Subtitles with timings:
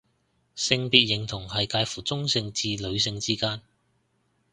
[0.55, 3.61] 性別認同係界乎中性至女性之間